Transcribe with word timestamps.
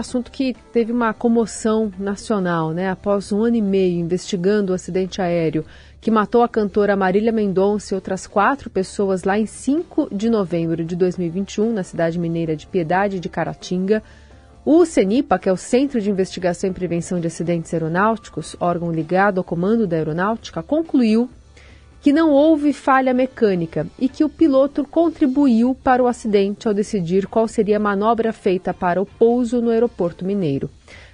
assunto 0.00 0.30
que 0.30 0.54
teve 0.72 0.92
uma 0.92 1.14
comoção 1.14 1.92
nacional, 1.98 2.72
né? 2.72 2.90
Após 2.90 3.30
um 3.30 3.42
ano 3.42 3.56
e 3.56 3.62
meio 3.62 4.00
investigando 4.00 4.72
o 4.72 4.74
acidente 4.74 5.22
aéreo 5.22 5.64
que 6.00 6.10
matou 6.10 6.42
a 6.42 6.48
cantora 6.48 6.96
Marília 6.96 7.30
Mendonça 7.30 7.92
e 7.92 7.96
outras 7.96 8.26
quatro 8.26 8.70
pessoas 8.70 9.22
lá 9.22 9.38
em 9.38 9.46
5 9.46 10.08
de 10.10 10.30
novembro 10.30 10.82
de 10.82 10.96
2021, 10.96 11.72
na 11.72 11.82
cidade 11.82 12.18
mineira 12.18 12.56
de 12.56 12.66
Piedade 12.66 13.20
de 13.20 13.28
Caratinga, 13.28 14.02
o 14.64 14.84
CENIPA, 14.84 15.38
que 15.38 15.48
é 15.48 15.52
o 15.52 15.56
Centro 15.56 16.00
de 16.00 16.10
Investigação 16.10 16.70
e 16.70 16.72
Prevenção 16.72 17.20
de 17.20 17.26
Acidentes 17.26 17.72
Aeronáuticos, 17.72 18.56
órgão 18.60 18.92
ligado 18.92 19.38
ao 19.38 19.44
comando 19.44 19.86
da 19.86 19.96
aeronáutica, 19.96 20.62
concluiu 20.62 21.30
que 22.00 22.12
não 22.12 22.30
houve 22.30 22.72
falha 22.72 23.12
mecânica 23.12 23.86
e 23.98 24.08
que 24.08 24.24
o 24.24 24.28
piloto 24.28 24.84
contribuiu 24.84 25.74
para 25.74 26.02
o 26.02 26.06
acidente 26.06 26.66
ao 26.66 26.74
decidir 26.74 27.26
qual 27.26 27.46
seria 27.46 27.76
a 27.76 27.80
manobra 27.80 28.32
feita 28.32 28.72
para 28.72 29.00
o 29.00 29.06
pouso 29.06 29.60
no 29.60 29.70
aeroporto 29.70 30.24
mineiro. 30.24 30.70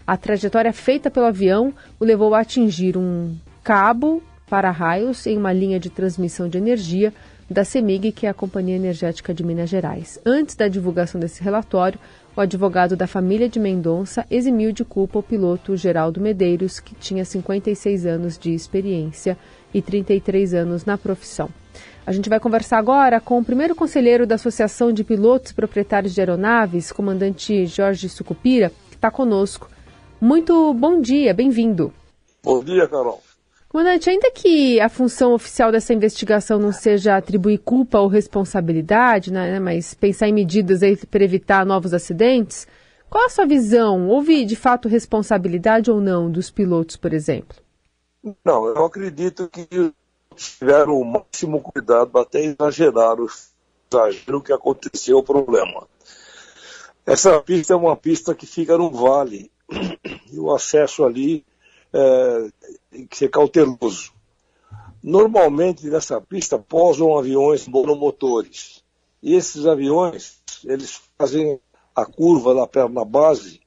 A 0.06 0.16
trajetória 0.16 0.72
feita 0.72 1.10
pelo 1.10 1.26
avião 1.26 1.74
o 1.98 2.04
levou 2.04 2.34
a 2.34 2.40
atingir 2.40 2.96
um 2.96 3.34
cabo 3.64 4.22
para 4.48 4.70
raios 4.70 5.26
em 5.26 5.36
uma 5.36 5.52
linha 5.52 5.80
de 5.80 5.90
transmissão 5.90 6.48
de 6.48 6.56
energia 6.56 7.12
da 7.50 7.64
CEMIG, 7.64 8.12
que 8.12 8.26
é 8.26 8.30
a 8.30 8.34
Companhia 8.34 8.76
Energética 8.76 9.34
de 9.34 9.44
Minas 9.44 9.70
Gerais. 9.70 10.20
Antes 10.24 10.54
da 10.54 10.68
divulgação 10.68 11.20
desse 11.20 11.42
relatório, 11.42 11.98
o 12.36 12.40
advogado 12.40 12.96
da 12.96 13.06
família 13.06 13.48
de 13.48 13.58
Mendonça 13.58 14.26
eximiu 14.30 14.72
de 14.72 14.84
culpa 14.84 15.18
o 15.18 15.22
piloto 15.22 15.76
Geraldo 15.76 16.20
Medeiros, 16.20 16.78
que 16.80 16.94
tinha 16.94 17.24
56 17.24 18.04
anos 18.04 18.38
de 18.38 18.52
experiência 18.52 19.38
e 19.72 19.82
33 19.82 20.54
anos 20.54 20.84
na 20.84 20.96
profissão. 20.96 21.48
A 22.06 22.12
gente 22.12 22.28
vai 22.28 22.38
conversar 22.38 22.78
agora 22.78 23.20
com 23.20 23.38
o 23.38 23.44
primeiro 23.44 23.74
conselheiro 23.74 24.26
da 24.26 24.36
Associação 24.36 24.92
de 24.92 25.02
Pilotos 25.02 25.52
Proprietários 25.52 26.14
de 26.14 26.20
Aeronaves, 26.20 26.92
comandante 26.92 27.66
Jorge 27.66 28.08
Sucupira, 28.08 28.70
que 28.88 28.94
está 28.94 29.10
conosco. 29.10 29.68
Muito 30.20 30.72
bom 30.72 31.00
dia, 31.00 31.34
bem-vindo. 31.34 31.92
Bom 32.44 32.62
dia, 32.62 32.86
Carol. 32.86 33.20
Comandante, 33.68 34.08
ainda 34.08 34.30
que 34.30 34.80
a 34.80 34.88
função 34.88 35.34
oficial 35.34 35.72
dessa 35.72 35.92
investigação 35.92 36.58
não 36.58 36.70
seja 36.70 37.16
atribuir 37.16 37.58
culpa 37.58 37.98
ou 37.98 38.06
responsabilidade, 38.06 39.32
né, 39.32 39.58
mas 39.58 39.92
pensar 39.92 40.28
em 40.28 40.32
medidas 40.32 40.80
para 41.10 41.24
evitar 41.24 41.66
novos 41.66 41.92
acidentes, 41.92 42.66
qual 43.10 43.26
a 43.26 43.28
sua 43.28 43.44
visão? 43.44 44.08
Houve 44.08 44.44
de 44.44 44.54
fato 44.54 44.88
responsabilidade 44.88 45.90
ou 45.90 46.00
não 46.00 46.30
dos 46.30 46.50
pilotos, 46.50 46.96
por 46.96 47.12
exemplo? 47.12 47.65
Não, 48.44 48.66
eu 48.66 48.84
acredito 48.84 49.48
que 49.48 49.92
tiveram 50.34 51.00
o 51.00 51.04
máximo 51.04 51.60
cuidado, 51.60 52.18
até 52.18 52.42
exageraram 52.42 53.26
o 54.28 54.40
que 54.40 54.52
aconteceu 54.52 55.18
o 55.18 55.22
problema. 55.22 55.86
Essa 57.04 57.40
pista 57.40 57.72
é 57.72 57.76
uma 57.76 57.96
pista 57.96 58.34
que 58.34 58.44
fica 58.44 58.76
no 58.76 58.90
vale 58.90 59.50
e 60.32 60.38
o 60.40 60.52
acesso 60.52 61.04
ali 61.04 61.44
é, 61.92 62.48
tem 62.90 63.06
que 63.06 63.16
ser 63.16 63.28
cauteloso. 63.28 64.12
Normalmente 65.00 65.88
nessa 65.88 66.20
pista 66.20 66.58
pousam 66.58 67.16
aviões 67.16 67.68
monomotores 67.68 68.82
e 69.22 69.36
esses 69.36 69.66
aviões 69.66 70.42
eles 70.64 71.00
fazem 71.16 71.60
a 71.94 72.04
curva 72.04 72.54
da 72.56 72.66
perna 72.66 73.04
base. 73.04 73.60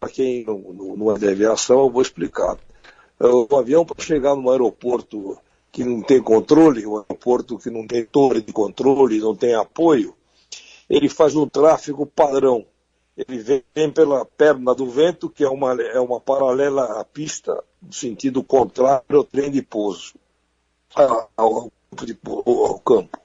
Para 0.00 0.10
quem 0.10 0.44
não, 0.44 0.58
não, 0.58 0.96
não 0.96 1.12
é 1.14 1.18
de 1.18 1.28
aviação, 1.28 1.78
eu 1.78 1.90
vou 1.90 2.02
explicar 2.02 2.58
o 3.20 3.56
avião 3.56 3.84
para 3.84 4.04
chegar 4.04 4.36
num 4.36 4.50
aeroporto 4.50 5.38
que 5.72 5.84
não 5.84 6.02
tem 6.02 6.22
controle, 6.22 6.86
um 6.86 6.96
aeroporto 6.96 7.58
que 7.58 7.70
não 7.70 7.86
tem 7.86 8.04
torre 8.04 8.40
de 8.40 8.52
controle, 8.52 9.18
não 9.18 9.34
tem 9.34 9.54
apoio, 9.54 10.14
ele 10.88 11.08
faz 11.08 11.36
um 11.36 11.48
tráfego 11.48 12.06
padrão. 12.06 12.64
Ele 13.16 13.38
vem 13.38 13.90
pela 13.90 14.24
perna 14.24 14.74
do 14.74 14.86
vento, 14.88 15.28
que 15.28 15.42
é 15.42 15.48
uma, 15.48 15.72
é 15.82 15.98
uma 15.98 16.20
paralela 16.20 17.00
à 17.00 17.04
pista, 17.04 17.62
no 17.82 17.92
sentido 17.92 18.44
contrário 18.44 19.18
ao 19.18 19.24
trem 19.24 19.50
de 19.50 19.60
pouso, 19.60 20.14
ao, 20.94 21.28
ao 21.36 22.78
campo. 22.78 23.18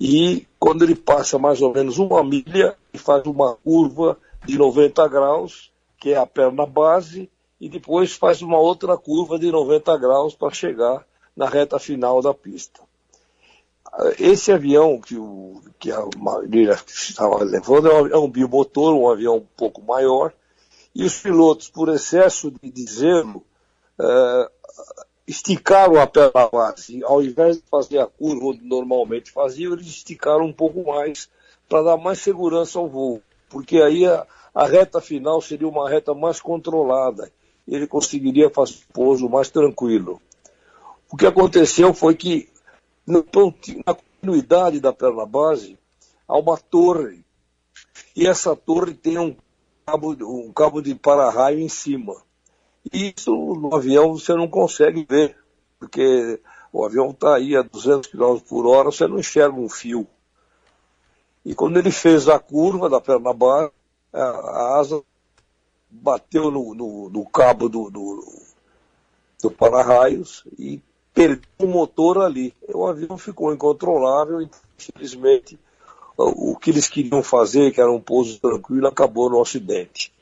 E 0.00 0.46
quando 0.58 0.82
ele 0.82 0.94
passa 0.94 1.38
mais 1.38 1.60
ou 1.60 1.74
menos 1.74 1.98
uma 1.98 2.22
milha, 2.22 2.76
ele 2.92 3.02
faz 3.02 3.26
uma 3.26 3.56
curva 3.56 4.16
de 4.46 4.56
90 4.56 5.06
graus, 5.08 5.70
que 5.98 6.10
é 6.12 6.16
a 6.16 6.24
perna 6.24 6.64
base, 6.64 7.28
e 7.60 7.68
depois 7.68 8.14
faz 8.14 8.40
uma 8.40 8.58
outra 8.58 8.96
curva 8.96 9.38
de 9.38 9.50
90 9.52 9.96
graus 9.98 10.34
para 10.34 10.52
chegar 10.52 11.06
na 11.36 11.46
reta 11.46 11.78
final 11.78 12.22
da 12.22 12.32
pista. 12.32 12.80
Esse 14.18 14.50
avião 14.50 15.00
que, 15.00 15.16
o, 15.16 15.60
que 15.78 15.90
a 15.90 16.02
Marília 16.16 16.78
estava 16.88 17.42
levando 17.44 17.88
é 18.08 18.16
um 18.16 18.30
bimotor, 18.30 18.94
um 18.94 19.10
avião 19.10 19.36
um 19.36 19.46
pouco 19.56 19.82
maior, 19.82 20.32
e 20.94 21.04
os 21.04 21.20
pilotos, 21.20 21.68
por 21.68 21.88
excesso 21.88 22.50
de, 22.50 22.70
de 22.70 22.90
zelo, 22.90 23.44
é, 23.98 24.50
esticaram 25.26 26.00
a 26.00 26.06
perna 26.06 26.48
base. 26.48 27.02
Ao 27.04 27.22
invés 27.22 27.58
de 27.58 27.64
fazer 27.70 27.98
a 27.98 28.06
curva 28.06 28.46
onde 28.46 28.64
normalmente 28.64 29.30
faziam, 29.30 29.72
eles 29.72 29.86
esticaram 29.86 30.46
um 30.46 30.52
pouco 30.52 30.84
mais 30.84 31.28
para 31.68 31.82
dar 31.82 31.96
mais 31.96 32.20
segurança 32.20 32.78
ao 32.78 32.88
voo, 32.88 33.22
porque 33.48 33.80
aí 33.80 34.06
a, 34.06 34.26
a 34.54 34.66
reta 34.66 35.00
final 35.00 35.40
seria 35.40 35.68
uma 35.68 35.88
reta 35.88 36.14
mais 36.14 36.40
controlada 36.40 37.30
ele 37.74 37.86
conseguiria 37.86 38.50
fazer 38.50 38.74
o 38.74 38.92
pouso 38.92 39.28
mais 39.28 39.48
tranquilo. 39.48 40.20
O 41.10 41.16
que 41.16 41.26
aconteceu 41.26 41.94
foi 41.94 42.16
que, 42.16 42.48
na 43.06 43.22
continuidade 43.94 44.80
da 44.80 44.92
perna 44.92 45.24
base, 45.24 45.78
há 46.26 46.36
uma 46.36 46.56
torre. 46.56 47.24
E 48.14 48.26
essa 48.26 48.56
torre 48.56 48.94
tem 48.94 49.18
um 49.18 49.36
cabo, 49.86 50.16
um 50.20 50.52
cabo 50.52 50.82
de 50.82 50.94
para-raio 50.94 51.60
em 51.60 51.68
cima. 51.68 52.16
E 52.92 53.14
isso 53.16 53.32
no 53.32 53.74
avião 53.74 54.14
você 54.14 54.34
não 54.34 54.48
consegue 54.48 55.06
ver, 55.08 55.36
porque 55.78 56.40
o 56.72 56.84
avião 56.84 57.10
está 57.10 57.36
aí 57.36 57.56
a 57.56 57.62
200 57.62 58.10
km 58.10 58.38
por 58.48 58.66
hora, 58.66 58.90
você 58.90 59.06
não 59.06 59.18
enxerga 59.18 59.54
um 59.54 59.68
fio. 59.68 60.06
E 61.44 61.54
quando 61.54 61.78
ele 61.78 61.90
fez 61.90 62.28
a 62.28 62.38
curva 62.38 62.88
da 62.88 63.00
perna 63.00 63.32
base, 63.32 63.72
a 64.12 64.78
asa 64.78 65.02
bateu 65.90 66.50
no, 66.50 66.74
no, 66.74 67.10
no 67.10 67.26
cabo 67.26 67.68
do, 67.68 67.90
do, 67.90 68.42
do 69.42 69.50
para-raios 69.50 70.44
e 70.58 70.80
perdeu 71.12 71.42
o 71.58 71.66
motor 71.66 72.18
ali. 72.18 72.54
O 72.72 72.86
avião 72.86 73.18
ficou 73.18 73.52
incontrolável 73.52 74.40
e, 74.40 74.50
infelizmente, 74.78 75.58
o 76.16 76.56
que 76.56 76.70
eles 76.70 76.88
queriam 76.88 77.22
fazer, 77.22 77.72
que 77.72 77.80
era 77.80 77.90
um 77.90 78.00
pouso 78.00 78.38
tranquilo, 78.38 78.86
acabou 78.86 79.30
no 79.30 79.40
acidente. 79.40 80.12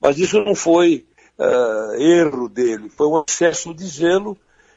Mas 0.00 0.18
isso 0.18 0.42
não 0.42 0.54
foi 0.54 1.06
uh, 1.38 1.94
erro 1.94 2.48
dele, 2.48 2.88
foi 2.88 3.06
um 3.08 3.24
excesso 3.26 3.74
de 3.74 3.86
gelo. 3.86 4.36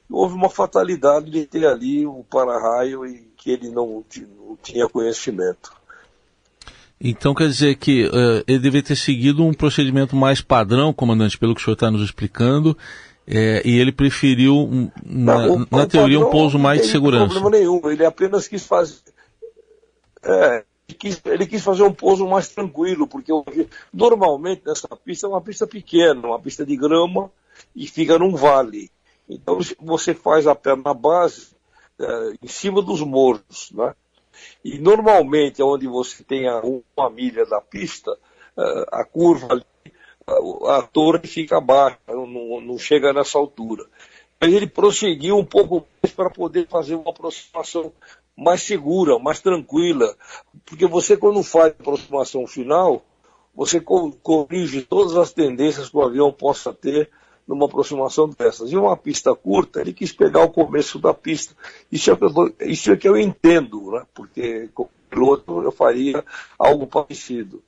Houve 0.09 0.35
uma 0.35 0.49
fatalidade 0.49 1.29
de 1.31 1.45
ter 1.45 1.65
ali 1.65 2.05
o 2.05 2.25
para-raio 2.29 3.05
e 3.05 3.31
que 3.37 3.51
ele 3.51 3.69
não, 3.69 4.03
não 4.37 4.57
tinha 4.61 4.89
conhecimento. 4.89 5.71
Então 7.03 7.33
quer 7.33 7.47
dizer 7.47 7.75
que 7.77 8.05
uh, 8.05 8.43
ele 8.47 8.59
deveria 8.59 8.83
ter 8.83 8.95
seguido 8.95 9.43
um 9.43 9.53
procedimento 9.53 10.15
mais 10.15 10.39
padrão, 10.39 10.93
comandante, 10.93 11.37
pelo 11.37 11.55
que 11.55 11.61
o 11.61 11.63
senhor 11.63 11.73
está 11.73 11.89
nos 11.89 12.03
explicando, 12.03 12.77
é, 13.25 13.61
e 13.65 13.79
ele 13.79 13.91
preferiu, 13.91 14.55
um, 14.55 14.91
na, 15.03 15.47
não, 15.47 15.67
na 15.71 15.87
teoria, 15.87 16.19
um 16.19 16.29
pouso 16.29 16.59
mais 16.59 16.81
de 16.81 16.87
segurança. 16.87 17.25
Não 17.25 17.31
tem 17.33 17.41
problema 17.41 17.59
nenhum, 17.59 17.89
ele 17.89 18.05
apenas 18.05 18.47
quis 18.47 18.65
fazer. 18.65 18.99
É, 20.23 20.63
ele, 20.87 20.97
quis, 20.97 21.21
ele 21.25 21.47
quis 21.47 21.63
fazer 21.63 21.83
um 21.83 21.93
pouso 21.93 22.27
mais 22.27 22.49
tranquilo, 22.49 23.07
porque 23.07 23.31
normalmente 23.91 24.61
nessa 24.65 24.87
pista 24.89 25.25
é 25.25 25.29
uma 25.29 25.41
pista 25.41 25.65
pequena, 25.65 26.27
uma 26.27 26.39
pista 26.39 26.63
de 26.63 26.75
grama, 26.75 27.31
e 27.75 27.87
fica 27.87 28.19
num 28.19 28.35
vale. 28.35 28.91
Então 29.27 29.57
você 29.79 30.13
faz 30.13 30.45
a 30.45 30.53
perna 30.53 30.93
base 30.93 31.47
é, 31.99 32.33
em 32.43 32.47
cima 32.47 32.81
dos 32.81 33.01
morros, 33.01 33.71
né? 33.71 33.93
E 34.63 34.77
normalmente, 34.77 35.61
onde 35.61 35.87
você 35.87 36.23
tem 36.23 36.47
a 36.47 36.61
uma 36.61 37.09
milha 37.09 37.45
da 37.45 37.61
pista, 37.61 38.17
eh, 38.57 38.85
a 38.91 39.03
curva 39.03 39.47
ali, 39.51 39.65
a 40.67 40.81
torre 40.81 41.27
fica 41.27 41.59
baixa, 41.59 41.99
não, 42.07 42.61
não 42.61 42.77
chega 42.77 43.11
nessa 43.13 43.37
altura. 43.37 43.85
Mas 44.39 44.53
ele 44.53 44.67
prosseguiu 44.67 45.37
um 45.37 45.45
pouco 45.45 45.85
mais 46.01 46.13
para 46.13 46.29
poder 46.29 46.67
fazer 46.67 46.95
uma 46.95 47.11
aproximação 47.11 47.91
mais 48.35 48.61
segura, 48.63 49.19
mais 49.19 49.39
tranquila. 49.39 50.15
Porque 50.65 50.87
você, 50.87 51.15
quando 51.15 51.43
faz 51.43 51.67
a 51.67 51.81
aproximação 51.81 52.47
final, 52.47 53.03
você 53.53 53.79
corrige 53.79 54.81
todas 54.81 55.15
as 55.15 55.31
tendências 55.31 55.89
que 55.89 55.97
o 55.97 56.01
avião 56.01 56.31
possa 56.31 56.73
ter 56.73 57.09
numa 57.47 57.65
aproximação 57.65 58.29
dessas. 58.29 58.71
E 58.71 58.77
uma 58.77 58.95
pista 58.95 59.35
curta, 59.35 59.81
ele 59.81 59.93
quis 59.93 60.11
pegar 60.11 60.43
o 60.43 60.49
começo 60.49 60.99
da 60.99 61.13
pista. 61.13 61.55
Isso 61.91 62.11
é 62.11 62.15
que 62.15 62.23
eu, 62.23 62.55
isso 62.61 62.91
é 62.91 62.97
que 62.97 63.07
eu 63.07 63.17
entendo, 63.17 63.91
né? 63.91 64.05
porque 64.13 64.69
como 64.73 64.89
piloto 65.09 65.61
eu 65.61 65.71
faria 65.71 66.23
algo 66.57 66.87
parecido. 66.87 67.61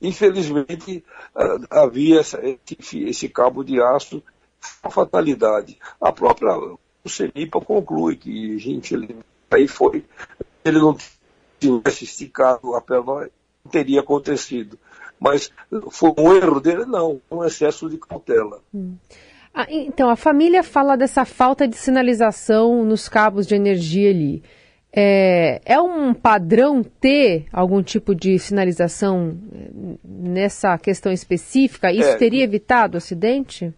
Infelizmente, 0.00 1.04
ah, 1.34 1.58
havia 1.82 2.20
esse, 2.20 3.28
cabo 3.28 3.62
de 3.62 3.80
aço, 3.80 4.22
uma 4.82 4.90
fatalidade. 4.90 5.78
A 6.00 6.12
própria 6.12 6.56
o 6.56 7.08
CENIPA 7.08 7.60
conclui 7.60 8.16
que, 8.16 8.58
gente, 8.58 8.94
ele, 8.94 9.16
aí 9.50 9.68
foi, 9.68 10.04
ele 10.64 10.78
não 10.78 10.96
tivesse 11.60 12.04
esticado 12.04 12.74
a 12.74 12.80
perna, 12.80 13.30
não 13.64 13.70
teria 13.70 14.00
acontecido. 14.00 14.78
Mas 15.18 15.50
foi 15.90 16.12
um 16.18 16.34
erro 16.34 16.60
dele? 16.60 16.84
Não, 16.84 17.20
um 17.30 17.44
excesso 17.44 17.88
de 17.88 17.98
cautela. 17.98 18.60
Hum. 18.74 18.96
Ah, 19.54 19.66
então, 19.70 20.10
a 20.10 20.16
família 20.16 20.62
fala 20.62 20.96
dessa 20.96 21.24
falta 21.24 21.66
de 21.66 21.76
sinalização 21.76 22.84
nos 22.84 23.08
cabos 23.08 23.46
de 23.46 23.54
energia 23.54 24.10
ali. 24.10 24.42
É, 24.92 25.60
é, 25.64 25.80
um 25.80 26.12
padrão 26.14 26.82
ter 26.82 27.46
algum 27.52 27.82
tipo 27.82 28.14
de 28.14 28.38
sinalização 28.38 29.36
eh, 29.52 29.98
nessa 30.02 30.76
questão 30.78 31.12
específica? 31.12 31.92
Isso 31.92 32.08
é, 32.08 32.16
teria 32.16 32.44
evitado 32.44 32.94
o 32.94 32.98
acidente? 32.98 33.74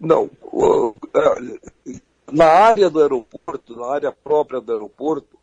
Não. 0.00 0.30
É, 1.14 2.00
na 2.32 2.46
área 2.46 2.88
do 2.88 3.00
aeroporto, 3.00 3.76
na 3.76 3.86
área 3.86 4.12
própria 4.12 4.60
do 4.60 4.72
aeroporto, 4.72 5.38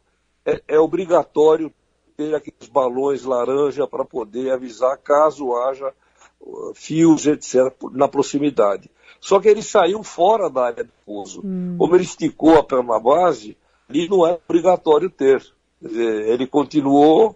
é, 0.46 0.62
é 0.68 0.80
obrigatório 0.80 1.72
ter 2.18 2.34
aqueles 2.34 2.68
balões 2.68 3.24
laranja 3.24 3.88
para 3.88 4.04
poder 4.04 4.52
avisar 4.52 4.98
caso 4.98 5.56
haja 5.56 5.94
uh, 6.42 6.74
fios, 6.74 7.28
etc., 7.28 7.72
na 7.92 8.08
proximidade. 8.08 8.90
Só 9.22 9.40
que 9.40 9.48
ele 9.48 9.62
saiu 9.62 10.04
fora 10.04 10.50
da 10.50 10.66
área 10.66 10.84
de 10.84 10.90
pouso. 11.06 11.42
Hum. 11.46 11.76
Como 11.78 11.96
ele 11.96 12.04
esticou 12.04 12.58
a 12.58 12.64
perna 12.64 13.00
base, 13.00 13.56
ali 13.88 14.10
não 14.10 14.26
é 14.26 14.34
obrigatório 14.34 15.10
ter. 15.12 15.46
Dizer, 15.80 16.28
ele 16.28 16.48
continuou. 16.48 17.36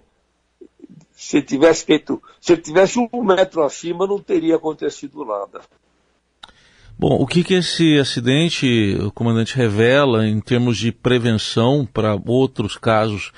Se 1.13 1.39
tivesse 1.43 1.85
feito, 1.85 2.21
se 2.39 2.53
ele 2.53 2.63
tivesse 2.63 2.97
um 2.97 3.23
metro 3.23 3.63
acima, 3.63 4.07
não 4.07 4.17
teria 4.17 4.55
acontecido 4.55 5.23
nada. 5.23 5.61
Bom, 6.97 7.21
o 7.21 7.27
que, 7.27 7.43
que 7.43 7.53
esse 7.53 7.99
acidente, 7.99 8.97
o 8.99 9.11
comandante, 9.11 9.55
revela 9.55 10.25
em 10.25 10.39
termos 10.39 10.77
de 10.77 10.91
prevenção 10.91 11.85
para 11.85 12.19
outros 12.25 12.75
casos 12.75 13.31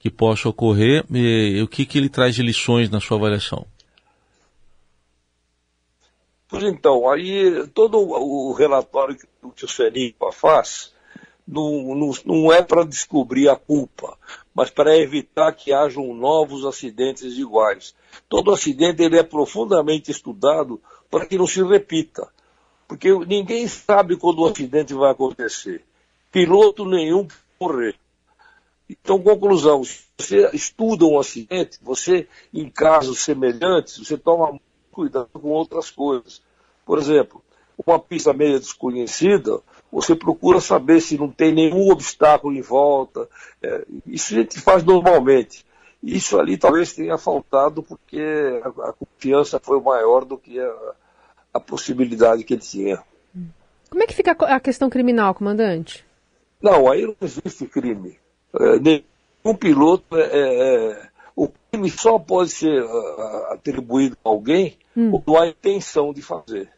que 0.00 0.10
possam 0.10 0.50
ocorrer 0.50 1.04
e, 1.12 1.60
o 1.62 1.68
que, 1.68 1.84
que 1.84 1.98
ele 1.98 2.08
traz 2.08 2.34
de 2.34 2.42
lições 2.42 2.90
na 2.90 3.00
sua 3.00 3.18
avaliação? 3.18 3.66
Pois 6.48 6.64
então, 6.64 7.08
aí 7.08 7.66
todo 7.68 7.98
o 7.98 8.52
relatório 8.52 9.16
que 9.54 9.64
o 9.64 9.68
CENIPA 9.68 10.32
faz 10.32 10.92
não, 11.46 11.94
não, 11.94 12.10
não 12.24 12.52
é 12.52 12.62
para 12.62 12.84
descobrir 12.84 13.48
a 13.48 13.56
culpa, 13.56 14.16
mas 14.54 14.70
para 14.70 14.96
evitar 14.96 15.52
que 15.52 15.72
hajam 15.72 16.14
novos 16.14 16.64
acidentes 16.64 17.36
iguais. 17.36 17.94
Todo 18.28 18.52
acidente 18.52 19.02
ele 19.02 19.18
é 19.18 19.22
profundamente 19.22 20.10
estudado 20.10 20.80
para 21.10 21.26
que 21.26 21.36
não 21.36 21.46
se 21.46 21.62
repita. 21.62 22.28
Porque 22.88 23.12
ninguém 23.26 23.68
sabe 23.68 24.16
quando 24.16 24.40
o 24.40 24.46
acidente 24.46 24.94
vai 24.94 25.12
acontecer. 25.12 25.84
Piloto 26.32 26.84
nenhum 26.84 27.28
morrer. 27.60 27.94
Então, 28.90 29.22
conclusão, 29.22 29.84
se 29.84 30.00
você 30.18 30.50
estuda 30.52 31.04
um 31.04 31.16
acidente, 31.16 31.78
você, 31.80 32.26
em 32.52 32.68
casos 32.68 33.20
semelhantes, 33.20 33.98
você 33.98 34.18
toma 34.18 34.58
cuidado 34.90 35.28
com 35.32 35.48
outras 35.48 35.92
coisas. 35.92 36.42
Por 36.84 36.98
exemplo, 36.98 37.40
uma 37.86 38.00
pista 38.00 38.32
meio 38.32 38.58
desconhecida, 38.58 39.60
você 39.92 40.16
procura 40.16 40.60
saber 40.60 41.00
se 41.00 41.16
não 41.16 41.30
tem 41.30 41.52
nenhum 41.52 41.88
obstáculo 41.88 42.52
em 42.52 42.60
volta. 42.60 43.28
É, 43.62 43.86
isso 44.08 44.34
a 44.34 44.38
gente 44.38 44.60
faz 44.60 44.82
normalmente. 44.82 45.64
Isso 46.02 46.40
ali 46.40 46.58
talvez 46.58 46.92
tenha 46.92 47.16
faltado 47.16 47.84
porque 47.84 48.20
a, 48.64 48.88
a 48.88 48.92
confiança 48.92 49.60
foi 49.60 49.80
maior 49.80 50.24
do 50.24 50.36
que 50.36 50.58
a, 50.58 50.94
a 51.54 51.60
possibilidade 51.60 52.42
que 52.42 52.54
ele 52.54 52.60
tinha. 52.60 53.00
Como 53.88 54.02
é 54.02 54.06
que 54.06 54.14
fica 54.14 54.32
a 54.32 54.58
questão 54.58 54.90
criminal, 54.90 55.32
comandante? 55.32 56.04
Não, 56.60 56.90
aí 56.90 57.02
não 57.06 57.14
existe 57.20 57.66
crime. 57.66 58.19
É, 58.58 58.78
nenhum 58.78 59.56
piloto 59.58 60.04
é, 60.16 61.08
o 61.36 61.48
crime 61.48 61.90
só 61.90 62.18
pode 62.18 62.50
ser 62.50 62.84
atribuído 63.50 64.16
a 64.24 64.28
alguém 64.28 64.76
hum. 64.96 65.10
quando 65.10 65.38
há 65.38 65.48
intenção 65.48 66.12
de 66.12 66.22
fazer. 66.22 66.68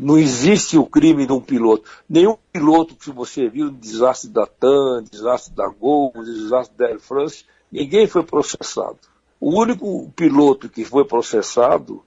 Não 0.00 0.16
existe 0.18 0.78
o 0.78 0.86
crime 0.86 1.26
de 1.26 1.32
um 1.32 1.40
piloto. 1.40 1.88
Nenhum 2.08 2.36
piloto 2.50 2.94
que 2.94 3.10
você 3.10 3.48
viu 3.48 3.70
desastre 3.70 4.30
da 4.30 4.46
TAM, 4.46 5.04
desastre 5.10 5.54
da 5.54 5.68
Gol, 5.68 6.12
desastre 6.16 6.76
da 6.76 6.86
Air 6.86 6.98
France, 6.98 7.44
ninguém 7.70 8.06
foi 8.06 8.22
processado. 8.22 8.98
O 9.38 9.60
único 9.60 10.10
piloto 10.16 10.68
que 10.68 10.84
foi 10.84 11.04
processado 11.04 12.02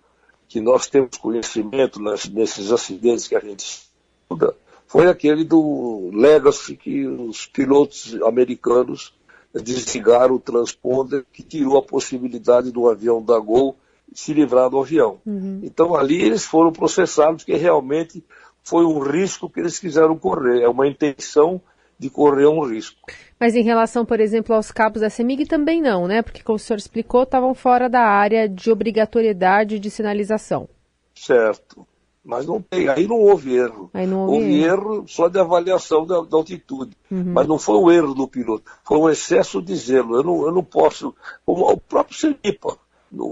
que 0.48 0.60
nós 0.60 0.88
temos 0.88 1.16
conhecimento 1.18 2.02
nesses 2.02 2.72
acidentes 2.72 3.28
que 3.28 3.36
a 3.36 3.40
gente 3.40 3.60
estuda, 3.60 4.56
foi 4.90 5.08
aquele 5.08 5.44
do 5.44 6.10
Legacy 6.12 6.76
que 6.76 7.06
os 7.06 7.46
pilotos 7.46 8.20
americanos 8.24 9.14
desligaram 9.54 10.34
o 10.36 10.40
transponder 10.40 11.24
que 11.32 11.44
tirou 11.44 11.78
a 11.78 11.84
possibilidade 11.84 12.72
do 12.72 12.90
avião 12.90 13.24
da 13.24 13.38
Gol 13.38 13.78
se 14.12 14.34
livrar 14.34 14.68
do 14.68 14.80
avião. 14.80 15.20
Uhum. 15.24 15.60
Então 15.62 15.96
ali 15.96 16.20
eles 16.20 16.44
foram 16.44 16.72
processados 16.72 17.44
porque 17.44 17.56
realmente 17.56 18.24
foi 18.64 18.84
um 18.84 18.98
risco 19.00 19.48
que 19.48 19.60
eles 19.60 19.78
quiseram 19.78 20.18
correr, 20.18 20.64
é 20.64 20.68
uma 20.68 20.88
intenção 20.88 21.62
de 22.00 22.10
correr 22.10 22.48
um 22.48 22.66
risco. 22.66 22.98
Mas 23.40 23.56
em 23.56 23.62
relação, 23.62 24.04
por 24.04 24.20
exemplo, 24.20 24.56
aos 24.56 24.72
cabos 24.72 25.02
da 25.02 25.10
CEMIG 25.12 25.46
também 25.46 25.82
não, 25.82 26.08
né? 26.08 26.24
Porque, 26.24 26.42
como 26.42 26.56
o 26.56 26.60
senhor 26.60 26.78
explicou, 26.78 27.24
estavam 27.24 27.54
fora 27.54 27.88
da 27.88 28.02
área 28.02 28.50
de 28.50 28.72
obrigatoriedade 28.72 29.80
de 29.80 29.92
sinalização. 29.92 30.68
Certo. 31.14 31.86
Mas 32.24 32.46
não 32.46 32.62
tem, 32.62 32.88
aí 32.90 33.08
não 33.08 33.18
houve 33.18 33.56
erro. 33.56 33.90
Não 33.94 34.28
houve, 34.28 34.36
houve 34.36 34.64
erro. 34.64 34.94
erro. 34.96 35.08
só 35.08 35.28
de 35.28 35.40
avaliação 35.40 36.06
da, 36.06 36.22
da 36.22 36.38
altitude. 36.38 36.96
Uhum. 37.10 37.34
Mas 37.34 37.48
não 37.48 37.58
foi 37.58 37.78
um 37.78 37.90
erro 37.90 38.14
do 38.14 38.28
piloto, 38.28 38.70
foi 38.84 38.98
um 38.98 39.10
excesso 39.10 39.62
de 39.62 39.76
zelo. 39.76 40.16
Eu 40.16 40.24
não, 40.24 40.42
eu 40.46 40.52
não 40.52 40.64
posso. 40.64 41.16
O, 41.46 41.54
o 41.54 41.78
próprio 41.78 42.18
CENIPA, 42.18 42.78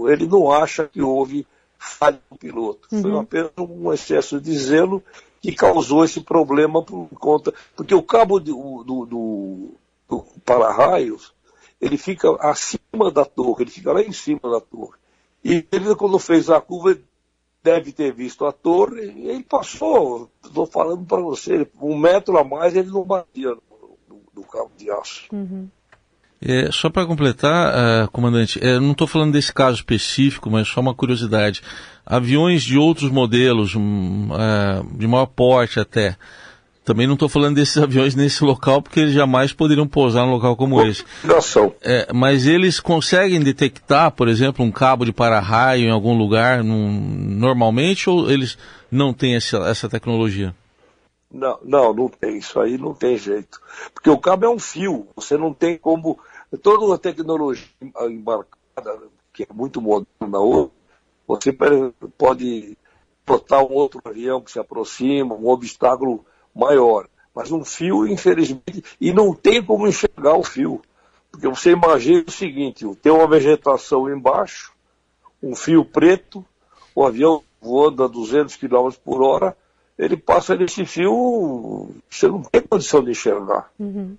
ele 0.08 0.26
não 0.26 0.50
acha 0.50 0.88
que 0.88 1.02
houve 1.02 1.46
falha 1.78 2.20
do 2.30 2.36
piloto. 2.36 2.88
Uhum. 2.90 3.02
Foi 3.02 3.18
apenas 3.18 3.52
um 3.58 3.92
excesso 3.92 4.40
de 4.40 4.56
zelo 4.56 5.02
que 5.40 5.52
causou 5.52 6.04
esse 6.04 6.20
problema 6.20 6.82
por 6.82 7.08
conta. 7.10 7.54
Porque 7.76 7.94
o 7.94 8.02
cabo 8.02 8.40
de, 8.40 8.50
do, 8.50 9.06
do, 9.06 9.74
do 10.08 10.24
para-raios, 10.44 11.32
ele 11.80 11.96
fica 11.96 12.36
acima 12.40 13.10
da 13.12 13.24
torre, 13.24 13.64
ele 13.64 13.70
fica 13.70 13.92
lá 13.92 14.02
em 14.02 14.12
cima 14.12 14.40
da 14.42 14.60
torre. 14.60 14.96
E 15.44 15.64
ele, 15.70 15.94
quando 15.94 16.18
fez 16.18 16.50
a 16.50 16.60
curva, 16.60 16.98
deve 17.62 17.92
ter 17.92 18.12
visto 18.12 18.46
a 18.46 18.52
torre, 18.52 19.12
e 19.16 19.28
ele 19.28 19.42
passou, 19.42 20.30
estou 20.44 20.66
falando 20.66 21.04
para 21.04 21.20
você, 21.20 21.66
um 21.80 21.96
metro 21.96 22.38
a 22.38 22.44
mais 22.44 22.74
ele 22.74 22.90
não 22.90 23.04
batia 23.04 23.50
no, 23.50 23.98
no, 24.08 24.22
no 24.36 24.42
cabo 24.44 24.70
de 24.76 24.90
aço. 24.90 25.24
Uhum. 25.32 25.68
É, 26.40 26.70
só 26.70 26.88
para 26.88 27.04
completar, 27.04 27.74
uh, 28.06 28.10
comandante, 28.12 28.64
é, 28.64 28.78
não 28.78 28.92
estou 28.92 29.08
falando 29.08 29.32
desse 29.32 29.52
caso 29.52 29.78
específico, 29.78 30.48
mas 30.48 30.68
só 30.68 30.80
uma 30.80 30.94
curiosidade. 30.94 31.62
Aviões 32.06 32.62
de 32.62 32.78
outros 32.78 33.10
modelos, 33.10 33.74
um, 33.74 34.28
uh, 34.30 34.96
de 34.96 35.06
maior 35.08 35.26
porte 35.26 35.80
até, 35.80 36.16
também 36.88 37.06
não 37.06 37.14
estou 37.14 37.28
falando 37.28 37.56
desses 37.56 37.76
aviões 37.82 38.14
nesse 38.14 38.42
local, 38.42 38.80
porque 38.80 39.00
eles 39.00 39.12
jamais 39.12 39.52
poderiam 39.52 39.86
pousar 39.86 40.24
num 40.24 40.32
local 40.32 40.56
como 40.56 40.80
esse. 40.82 41.04
É, 41.82 42.10
mas 42.14 42.46
eles 42.46 42.80
conseguem 42.80 43.40
detectar, 43.40 44.10
por 44.10 44.26
exemplo, 44.26 44.64
um 44.64 44.72
cabo 44.72 45.04
de 45.04 45.12
para-raio 45.12 45.84
em 45.84 45.90
algum 45.90 46.16
lugar 46.16 46.64
num, 46.64 46.90
normalmente, 46.90 48.08
ou 48.08 48.30
eles 48.30 48.56
não 48.90 49.12
têm 49.12 49.36
essa, 49.36 49.58
essa 49.68 49.86
tecnologia? 49.86 50.54
Não, 51.30 51.58
não, 51.62 51.92
não 51.92 52.08
tem. 52.08 52.38
Isso 52.38 52.58
aí 52.58 52.78
não 52.78 52.94
tem 52.94 53.18
jeito. 53.18 53.60
Porque 53.92 54.08
o 54.08 54.16
cabo 54.16 54.46
é 54.46 54.48
um 54.48 54.58
fio. 54.58 55.06
Você 55.14 55.36
não 55.36 55.52
tem 55.52 55.76
como. 55.76 56.18
Toda 56.62 56.94
a 56.94 56.98
tecnologia 56.98 57.66
embarcada, 57.82 58.98
que 59.34 59.42
é 59.42 59.46
muito 59.52 59.82
moderna 59.82 60.38
hoje, 60.38 60.70
você 61.26 61.52
pode 62.16 62.78
botar 63.26 63.62
um 63.62 63.74
outro 63.74 64.00
avião 64.02 64.40
que 64.40 64.50
se 64.50 64.58
aproxima, 64.58 65.34
um 65.34 65.48
obstáculo 65.48 66.24
maior. 66.54 67.08
Mas 67.34 67.52
um 67.52 67.64
fio, 67.64 68.06
infelizmente, 68.06 68.82
e 69.00 69.12
não 69.12 69.34
tem 69.34 69.62
como 69.62 69.86
enxergar 69.86 70.36
o 70.36 70.42
fio. 70.42 70.82
Porque 71.30 71.46
você 71.48 71.70
imagina 71.70 72.24
o 72.26 72.30
seguinte: 72.30 72.86
tem 73.02 73.12
uma 73.12 73.28
vegetação 73.28 74.08
embaixo, 74.10 74.72
um 75.42 75.54
fio 75.54 75.84
preto, 75.84 76.44
o 76.94 77.04
avião 77.04 77.42
voando 77.60 78.02
a 78.02 78.08
200 78.08 78.56
km 78.56 78.90
por 79.04 79.22
hora 79.22 79.56
ele 79.98 80.16
passa 80.16 80.54
nesse 80.54 80.86
fio, 80.86 81.90
você 82.08 82.28
não 82.28 82.42
tem 82.42 82.62
condição 82.62 83.02
de 83.02 83.10
enxergar. 83.10 83.68
Uhum. 83.78 84.16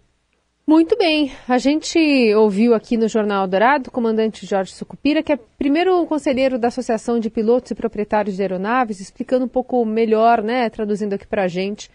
Muito 0.67 0.95
bem, 0.97 1.31
a 1.47 1.57
gente 1.57 1.97
ouviu 2.35 2.75
aqui 2.75 2.95
no 2.95 3.07
Jornal 3.07 3.47
Dourado 3.47 3.87
o 3.87 3.91
comandante 3.91 4.45
Jorge 4.45 4.71
Sucupira, 4.71 5.23
que 5.23 5.31
é 5.31 5.39
primeiro 5.57 6.05
conselheiro 6.05 6.59
da 6.59 6.67
Associação 6.67 7.19
de 7.19 7.29
Pilotos 7.29 7.71
e 7.71 7.75
Proprietários 7.75 8.35
de 8.35 8.41
Aeronaves, 8.43 8.99
explicando 8.99 9.45
um 9.45 9.47
pouco 9.47 9.83
melhor, 9.83 10.43
né, 10.43 10.69
traduzindo 10.69 11.13
aqui 11.13 11.25
para 11.25 11.45
a 11.45 11.47
gente, 11.47 11.89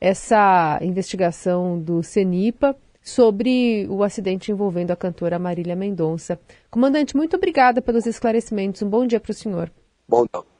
essa 0.00 0.78
investigação 0.82 1.78
do 1.78 2.02
CENIPA 2.02 2.76
sobre 3.02 3.86
o 3.88 4.02
acidente 4.02 4.50
envolvendo 4.52 4.90
a 4.90 4.96
cantora 4.96 5.38
Marília 5.38 5.76
Mendonça. 5.76 6.38
Comandante, 6.70 7.16
muito 7.16 7.36
obrigada 7.36 7.82
pelos 7.82 8.06
esclarecimentos. 8.06 8.82
Um 8.82 8.88
bom 8.88 9.06
dia 9.06 9.20
para 9.20 9.32
o 9.32 9.34
senhor. 9.34 9.70
Bom 10.08 10.22
dia. 10.22 10.59